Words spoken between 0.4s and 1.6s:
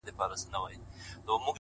وايم درته؛